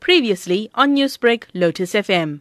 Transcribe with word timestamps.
Previously 0.00 0.70
on 0.74 0.94
Newsbreak, 0.94 1.44
Lotus 1.54 1.92
FM. 1.94 2.40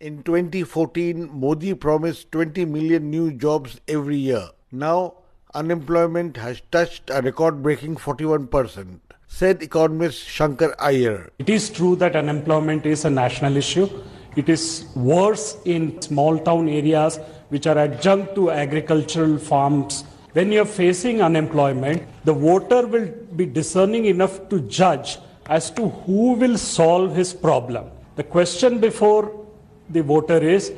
In 0.00 0.22
2014, 0.22 1.30
Modi 1.32 1.74
promised 1.74 2.30
20 2.32 2.64
million 2.66 3.10
new 3.10 3.32
jobs 3.32 3.80
every 3.88 4.16
year. 4.16 4.48
Now, 4.70 5.14
unemployment 5.54 6.36
has 6.36 6.62
touched 6.70 7.10
a 7.10 7.22
record 7.22 7.62
breaking 7.62 7.96
41%, 7.96 8.98
said 9.26 9.62
economist 9.62 10.24
Shankar 10.26 10.74
Iyer. 10.78 11.30
It 11.38 11.48
is 11.48 11.70
true 11.70 11.96
that 11.96 12.16
unemployment 12.16 12.86
is 12.86 13.04
a 13.04 13.10
national 13.10 13.56
issue. 13.56 13.88
It 14.36 14.48
is 14.48 14.86
worse 14.94 15.56
in 15.64 16.02
small 16.02 16.38
town 16.38 16.68
areas 16.68 17.18
which 17.48 17.66
are 17.66 17.78
adjunct 17.78 18.34
to 18.34 18.50
agricultural 18.50 19.38
farms. 19.38 20.04
When 20.32 20.50
you're 20.50 20.64
facing 20.64 21.22
unemployment, 21.22 22.02
the 22.24 22.32
voter 22.32 22.86
will 22.86 23.06
be 23.36 23.46
discerning 23.46 24.06
enough 24.06 24.48
to 24.48 24.60
judge 24.60 25.18
as 25.46 25.70
to 25.72 25.88
who 25.88 26.32
will 26.32 26.56
solve 26.58 27.14
his 27.14 27.32
problem. 27.32 27.90
The 28.16 28.24
question 28.24 28.78
before 28.78 29.46
the 29.90 30.02
voter 30.02 30.38
is 30.38 30.72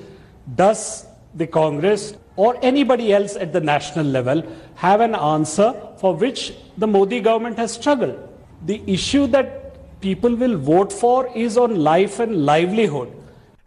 Does 0.54 1.06
the 1.34 1.46
Congress 1.46 2.14
or 2.36 2.58
anybody 2.62 3.12
else 3.12 3.36
at 3.36 3.52
the 3.52 3.60
national 3.60 4.06
level 4.06 4.42
have 4.74 5.00
an 5.00 5.14
answer 5.14 5.74
for 5.98 6.14
which 6.14 6.54
the 6.76 6.86
Modi 6.86 7.20
government 7.20 7.58
has 7.58 7.72
struggled? 7.72 8.16
The 8.64 8.82
issue 8.86 9.26
that 9.28 10.00
people 10.00 10.34
will 10.34 10.56
vote 10.56 10.92
for 10.92 11.28
is 11.34 11.56
on 11.56 11.76
life 11.76 12.20
and 12.20 12.44
livelihood. 12.44 13.12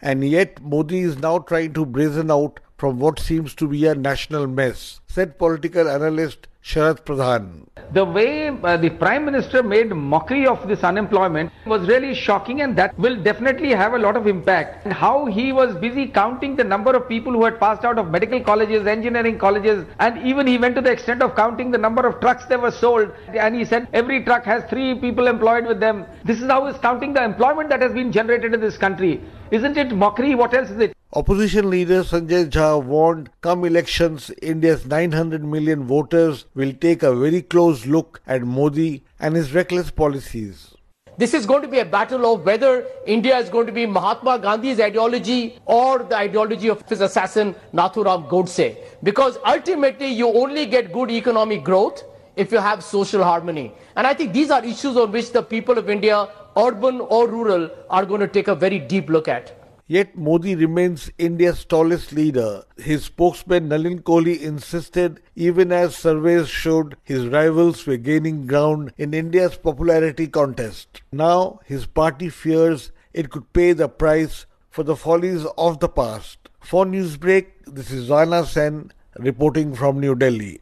And 0.02 0.24
yet, 0.24 0.62
Modi 0.62 1.00
is 1.00 1.18
now 1.18 1.40
trying 1.40 1.74
to 1.74 1.86
brazen 1.86 2.32
out 2.32 2.60
from 2.80 2.98
what 2.98 3.20
seems 3.20 3.54
to 3.56 3.68
be 3.68 3.86
a 3.86 3.94
national 3.94 4.48
mess, 4.48 5.02
said 5.08 5.38
political 5.38 5.90
analyst 5.90 6.48
Sharad 6.64 7.04
Pradhan. 7.04 7.66
The 7.94 8.06
way 8.06 8.50
uh, 8.50 8.78
the 8.78 8.90
Prime 8.90 9.26
Minister 9.26 9.64
made 9.64 9.90
mockery 9.90 10.46
of 10.46 10.68
this 10.68 10.84
unemployment 10.84 11.52
was 11.66 11.88
really 11.88 12.14
shocking 12.14 12.62
and 12.62 12.78
that 12.78 12.98
will 12.98 13.16
definitely 13.22 13.72
have 13.72 13.94
a 13.94 13.98
lot 13.98 14.16
of 14.16 14.28
impact. 14.28 14.86
And 14.86 14.94
how 14.94 15.26
he 15.26 15.52
was 15.52 15.76
busy 15.78 16.06
counting 16.06 16.56
the 16.56 16.64
number 16.64 16.96
of 16.96 17.08
people 17.10 17.34
who 17.34 17.44
had 17.44 17.60
passed 17.60 17.86
out 17.86 17.98
of 17.98 18.12
medical 18.12 18.40
colleges, 18.42 18.86
engineering 18.88 19.40
colleges 19.40 19.86
and 20.00 20.26
even 20.26 20.48
he 20.48 20.58
went 20.58 20.76
to 20.76 20.82
the 20.82 20.92
extent 20.92 21.22
of 21.22 21.36
counting 21.36 21.72
the 21.72 21.78
number 21.78 22.06
of 22.06 22.20
trucks 22.20 22.46
that 22.46 22.62
were 22.62 22.72
sold 22.72 23.12
and 23.34 23.56
he 23.56 23.66
said 23.66 23.88
every 23.94 24.24
truck 24.24 24.44
has 24.44 24.64
three 24.70 24.94
people 24.96 25.28
employed 25.28 25.66
with 25.66 25.80
them. 25.80 26.06
This 26.24 26.42
is 26.42 26.48
how 26.50 26.68
he's 26.68 26.80
counting 26.80 27.14
the 27.14 27.24
employment 27.24 27.70
that 27.70 27.82
has 27.82 27.94
been 27.94 28.12
generated 28.12 28.54
in 28.54 28.62
this 28.62 28.78
country. 28.78 29.22
Isn't 29.52 29.78
it 29.78 29.92
mockery? 29.96 30.36
What 30.36 30.54
else 30.54 30.70
is 30.70 30.80
it? 30.80 30.96
Opposition 31.12 31.72
leader 31.72 32.04
Sanjay 32.04 32.48
Jha 32.52 32.84
warned 32.86 33.32
come 33.42 33.66
elections, 33.66 34.30
India's 34.44 34.86
900 34.86 35.44
million 35.44 35.86
voters 35.86 36.46
will 36.54 36.72
take 36.72 37.02
a 37.02 37.16
very 37.16 37.42
close 37.42 37.88
look 37.88 38.22
at 38.28 38.44
Modi 38.44 39.04
and 39.20 39.36
his 39.36 39.52
reckless 39.52 39.90
policies. 39.90 40.76
This 41.18 41.34
is 41.34 41.48
going 41.48 41.64
to 41.64 41.68
be 41.68 41.80
a 41.80 41.86
battle 41.86 42.32
of 42.32 42.46
whether 42.46 42.86
India 43.08 43.36
is 43.40 43.50
going 43.50 43.66
to 43.66 43.72
be 43.72 43.88
Mahatma 43.88 44.38
Gandhi's 44.38 44.80
ideology 44.80 45.58
or 45.66 46.04
the 46.04 46.16
ideology 46.16 46.68
of 46.68 46.88
his 46.88 47.02
assassin 47.02 47.56
Nathuram 47.74 48.30
Godse. 48.30 48.78
Because 49.02 49.40
ultimately 49.44 50.10
you 50.10 50.28
only 50.28 50.68
get 50.68 50.94
good 50.94 51.10
economic 51.10 51.64
growth 51.64 52.04
if 52.36 52.52
you 52.52 52.60
have 52.60 52.84
social 52.84 53.24
harmony. 53.24 53.74
And 53.96 54.06
I 54.06 54.14
think 54.14 54.32
these 54.32 54.52
are 54.52 54.64
issues 54.64 54.96
on 54.96 55.12
which 55.12 55.32
the 55.32 55.42
people 55.42 55.80
of 55.80 55.90
India, 55.90 56.30
urban 56.56 57.02
or 57.02 57.28
rural, 57.28 57.72
are 57.90 58.06
going 58.06 58.22
to 58.22 58.28
take 58.28 58.48
a 58.48 58.54
very 58.54 58.78
deep 58.78 59.10
look 59.10 59.28
at. 59.28 59.59
Yet 59.92 60.16
Modi 60.16 60.54
remains 60.54 61.10
India's 61.18 61.66
tallest 61.66 62.12
leader. 62.14 62.62
His 62.78 63.06
spokesman 63.06 63.70
Nalin 63.70 64.02
Kohli 64.04 64.40
insisted 64.40 65.20
even 65.36 65.72
as 65.72 65.96
surveys 65.96 66.48
showed 66.48 66.96
his 67.04 67.26
rivals 67.26 67.88
were 67.88 67.98
gaining 67.98 68.46
ground 68.46 68.94
in 69.00 69.16
India's 69.16 69.58
popularity 69.58 70.28
contest. 70.28 71.02
Now 71.12 71.62
his 71.66 71.88
party 71.88 72.30
fears 72.30 72.92
it 73.14 73.32
could 73.32 73.52
pay 73.52 73.74
the 73.74 73.90
price 73.90 74.46
for 74.70 74.84
the 74.84 74.96
follies 74.96 75.48
of 75.58 75.80
the 75.80 75.90
past. 75.90 76.38
For 76.60 76.86
Newsbreak, 76.86 77.48
this 77.66 77.90
is 77.90 78.12
Rana 78.12 78.46
Senn 78.46 78.92
reporting 79.18 79.74
from 79.74 80.00
New 80.00 80.14
Delhi. 80.14 80.62